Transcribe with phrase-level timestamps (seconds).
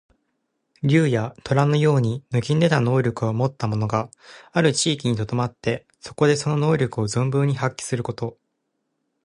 [0.81, 4.09] 竜や、とらのように抜きんでた能力をもった者が
[4.51, 8.39] ある地域にとどまって、そこでその能力を存分に発揮すること。